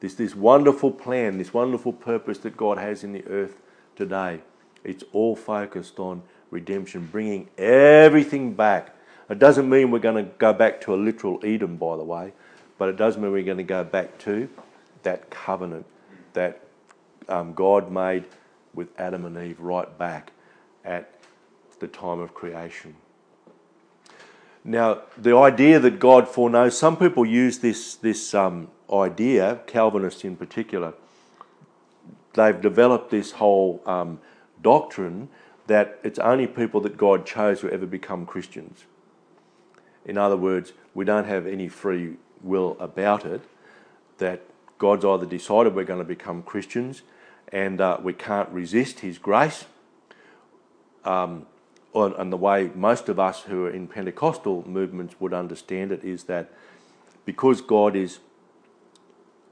[0.01, 3.61] This, this wonderful plan, this wonderful purpose that God has in the earth
[3.95, 4.41] today,
[4.83, 8.95] it's all focused on redemption, bringing everything back.
[9.29, 12.33] It doesn't mean we're going to go back to a literal Eden, by the way,
[12.77, 14.49] but it does mean we're going to go back to
[15.03, 15.85] that covenant
[16.33, 16.67] that
[17.29, 18.25] um, God made
[18.73, 20.33] with Adam and Eve right back
[20.83, 21.13] at
[21.79, 22.93] the time of creation.
[24.63, 30.37] Now, the idea that God foreknows, some people use this, this um, idea, Calvinists in
[30.37, 30.93] particular,
[32.33, 34.19] they've developed this whole um,
[34.61, 35.29] doctrine
[35.67, 38.85] that it's only people that God chose who ever become Christians.
[40.05, 43.41] In other words, we don't have any free will about it,
[44.17, 44.41] that
[44.77, 47.03] God's either decided we're going to become Christians
[47.51, 49.65] and uh, we can't resist His grace.
[51.05, 51.45] Um,
[51.93, 56.23] and the way most of us who are in Pentecostal movements would understand it is
[56.23, 56.51] that
[57.25, 58.19] because God is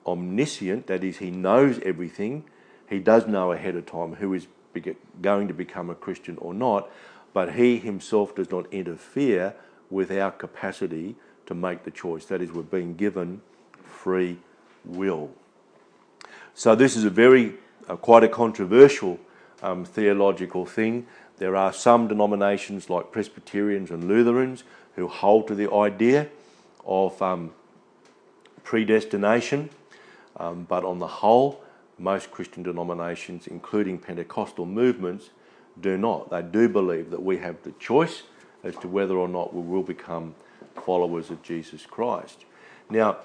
[0.05, 2.43] omniscient, that is, He knows everything,
[2.89, 4.47] He does know ahead of time who is
[5.21, 6.89] going to become a Christian or not,
[7.33, 9.53] but He Himself does not interfere
[9.89, 11.15] with our capacity
[11.45, 12.25] to make the choice.
[12.25, 13.41] That is, we're being given
[13.83, 14.39] free
[14.83, 15.31] will.
[16.53, 17.55] So, this is a very,
[17.87, 19.19] uh, quite a controversial
[19.61, 21.07] um, theological thing.
[21.41, 24.63] There are some denominations like Presbyterians and Lutherans
[24.95, 26.27] who hold to the idea
[26.85, 27.49] of um,
[28.63, 29.71] predestination,
[30.37, 31.63] um, but on the whole,
[31.97, 35.31] most Christian denominations, including Pentecostal movements,
[35.81, 36.29] do not.
[36.29, 38.21] They do believe that we have the choice
[38.63, 40.35] as to whether or not we will become
[40.75, 42.45] followers of Jesus Christ.
[42.87, 43.17] Now,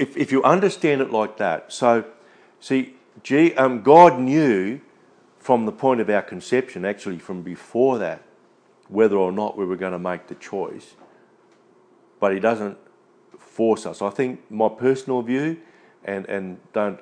[0.00, 2.06] if, if you understand it like that, so
[2.58, 4.80] see, G, um, God knew
[5.40, 8.22] from the point of our conception, actually from before that,
[8.88, 10.94] whether or not we were going to make the choice,
[12.20, 12.76] but He doesn't
[13.38, 14.02] force us.
[14.02, 15.58] I think my personal view,
[16.04, 17.00] and, and don't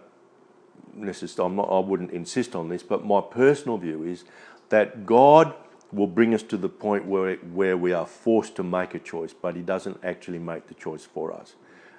[0.94, 4.24] necessarily, I'm not, I wouldn't insist on this, but my personal view is
[4.68, 5.54] that God
[5.90, 9.32] will bring us to the point where, where we are forced to make a choice,
[9.32, 11.54] but He doesn't actually make the choice for us.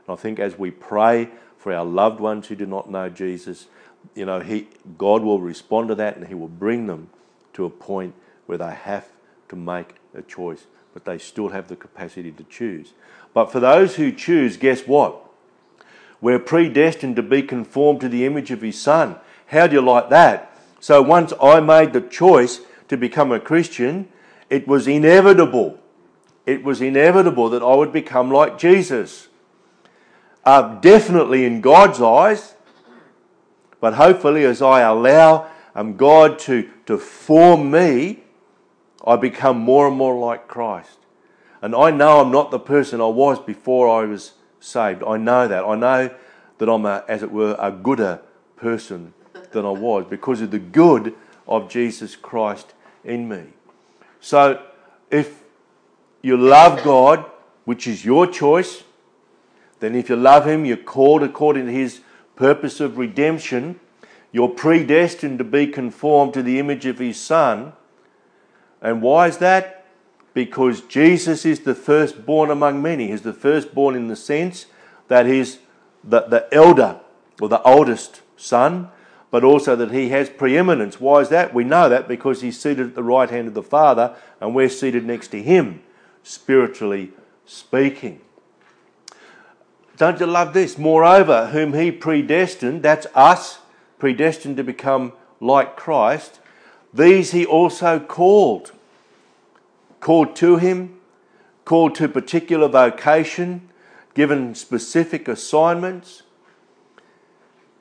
[0.08, 3.68] And I think as we pray for our loved ones who do not know Jesus,
[4.16, 7.10] you know, he, God will respond to that and He will bring them
[7.54, 8.14] to a point
[8.46, 9.08] where they have
[9.50, 12.94] to make a choice, but they still have the capacity to choose.
[13.34, 15.26] But for those who choose, guess what?
[16.22, 19.16] We're predestined to be conformed to the image of His Son.
[19.48, 20.54] How do you like that?
[20.80, 24.10] So once I made the choice to become a Christian,
[24.50, 25.80] it was inevitable.
[26.46, 29.28] It was inevitable that I would become like Jesus.
[30.44, 32.56] Uh, definitely in God's eyes,
[33.80, 38.24] but hopefully as I allow um, God to, to form me,
[39.06, 40.98] I become more and more like Christ.
[41.62, 45.04] And I know I'm not the person I was before I was saved.
[45.04, 45.64] I know that.
[45.64, 46.16] I know
[46.58, 48.22] that I'm, a, as it were, a gooder
[48.56, 49.14] person
[49.52, 51.16] than I was because of the good
[51.48, 52.74] of Jesus Christ
[53.04, 53.44] in me.
[54.20, 54.64] So
[55.10, 55.42] if
[56.22, 57.26] you love God,
[57.66, 58.84] which is your choice,
[59.80, 62.02] then if you love Him, you're called according to His
[62.40, 63.80] purpose of redemption.
[64.32, 67.74] You're predestined to be conformed to the image of His Son.
[68.82, 69.86] And why is that?
[70.34, 73.10] Because Jesus is the firstborn among many.
[73.10, 74.66] He's the firstborn in the sense
[75.10, 75.60] that he's
[76.04, 77.02] the, the elder
[77.42, 78.90] or the oldest son
[79.32, 81.00] but also that he has preeminence.
[81.00, 81.54] Why is that?
[81.54, 84.70] We know that because he's seated at the right hand of the Father and we're
[84.70, 85.82] seated next to him,
[86.24, 87.12] spiritually
[87.46, 88.22] speaking.
[90.00, 90.80] Don't you love this?
[90.80, 93.60] Moreover, whom he predestined, that's us,
[94.00, 96.40] predestined to become like Christ,
[96.92, 98.72] these he also called.
[100.00, 101.00] Called to him,
[101.66, 103.70] called to particular vocation,
[104.16, 106.24] given specific assignments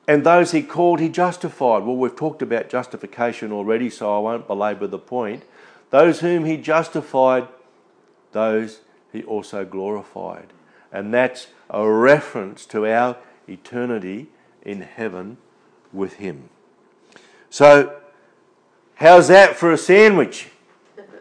[0.09, 1.83] and those he called, he justified.
[1.83, 5.43] Well, we've talked about justification already, so I won't belabor the point.
[5.91, 7.47] Those whom he justified,
[8.31, 8.79] those
[9.13, 10.47] he also glorified.
[10.91, 13.17] And that's a reference to our
[13.47, 14.27] eternity
[14.63, 15.37] in heaven
[15.93, 16.49] with him.
[17.49, 17.99] So,
[18.95, 20.49] how's that for a sandwich?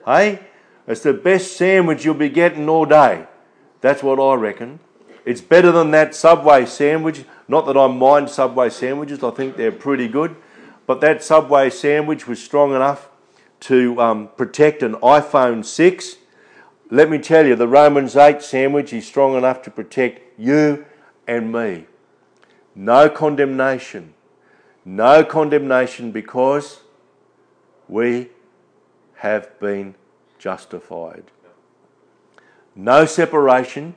[0.05, 0.41] hey?
[0.87, 3.27] It's the best sandwich you'll be getting all day.
[3.83, 4.81] That's what I reckon.
[5.27, 7.25] It's better than that Subway sandwich.
[7.47, 10.35] Not that I mind Subway sandwiches, I think they're pretty good.
[10.87, 13.11] But that Subway sandwich was strong enough
[13.61, 16.17] to um, protect an iPhone 6.
[16.91, 20.87] Let me tell you, the Romans 8 sandwich is strong enough to protect you
[21.27, 21.87] and me.
[22.75, 24.15] No condemnation.
[24.85, 26.81] No condemnation because
[27.89, 28.31] we
[29.17, 29.97] have been
[30.39, 31.25] justified.
[32.75, 33.95] No separation.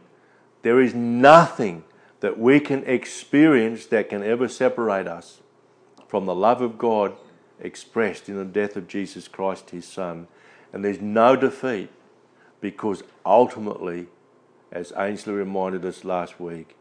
[0.64, 1.86] There is nothing
[2.20, 5.40] that we can experience that can ever separate us
[6.08, 7.16] from the love of God
[7.62, 10.28] expressed in the death of Jesus Christ, his Son.
[10.74, 11.90] And there's no defeat
[12.62, 14.08] because ultimately,
[14.72, 16.76] as Ainsley reminded us last week,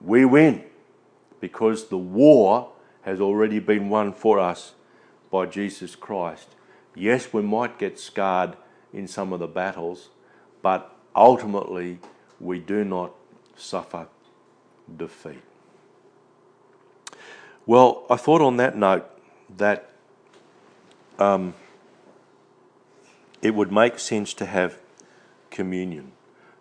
[0.00, 0.64] we win
[1.40, 2.72] because the war
[3.02, 4.74] has already been won for us
[5.30, 6.48] by Jesus Christ.
[6.94, 8.56] Yes, we might get scarred
[8.92, 10.08] in some of the battles,
[10.60, 11.98] but ultimately
[12.38, 13.12] we do not
[13.56, 14.08] suffer
[14.96, 15.42] defeat.
[17.64, 19.08] Well, I thought on that note
[19.56, 19.90] that
[21.18, 21.54] um,
[23.42, 24.78] it would make sense to have
[25.50, 26.12] communion.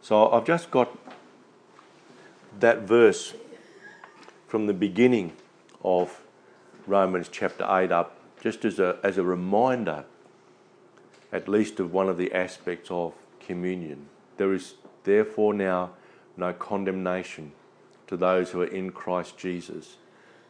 [0.02, 0.98] So I've just got
[2.60, 3.34] that verse
[4.48, 5.34] from the beginning
[5.84, 6.22] of
[6.88, 10.06] Romans chapter 8 up, just as a, as a reminder,
[11.32, 14.08] at least of one of the aspects of communion.
[14.38, 15.92] There is therefore now
[16.38, 17.52] no condemnation
[18.08, 19.98] to those who are in Christ Jesus,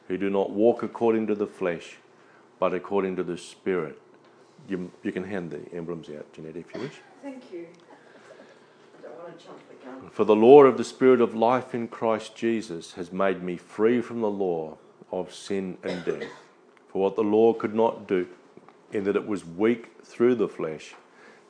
[0.07, 1.97] who do not walk according to the flesh,
[2.59, 3.99] but according to the Spirit.
[4.67, 7.01] You, you can hand the emblems out, Jeanette, if you wish.
[7.23, 7.67] Thank you.
[8.99, 10.09] I don't want to jump the gun.
[10.11, 14.01] For the law of the Spirit of life in Christ Jesus has made me free
[14.01, 14.77] from the law
[15.11, 16.29] of sin and death.
[16.89, 18.27] For what the law could not do,
[18.91, 20.95] in that it was weak through the flesh,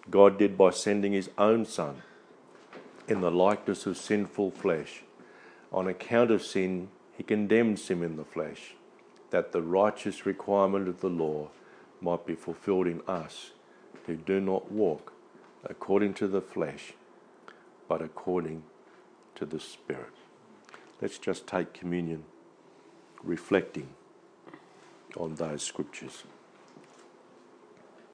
[0.10, 2.02] God did by sending his own Son
[3.08, 5.04] in the likeness of sinful flesh.
[5.72, 8.76] On account of sin, he condemned sin in the flesh,
[9.30, 11.50] that the righteous requirement of the law
[12.02, 13.52] might be fulfilled in us
[14.06, 15.14] who do not walk
[15.64, 16.94] according to the flesh,
[17.88, 18.64] but according
[19.36, 20.14] to the Spirit.
[21.02, 22.24] Let's just take communion
[23.24, 23.90] reflecting
[25.18, 26.24] on those scriptures.